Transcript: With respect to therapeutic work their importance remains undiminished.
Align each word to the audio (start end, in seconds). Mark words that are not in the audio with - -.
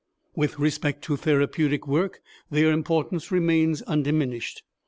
With 0.35 0.57
respect 0.57 1.03
to 1.03 1.15
therapeutic 1.15 1.87
work 1.87 2.21
their 2.49 2.71
importance 2.71 3.29
remains 3.29 3.83
undiminished. 3.83 4.63